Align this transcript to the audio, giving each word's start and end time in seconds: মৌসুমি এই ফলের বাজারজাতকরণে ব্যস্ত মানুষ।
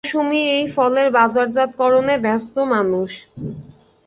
মৌসুমি 0.03 0.41
এই 0.55 0.65
ফলের 0.75 1.07
বাজারজাতকরণে 1.17 2.15
ব্যস্ত 2.25 2.55
মানুষ। 2.73 3.11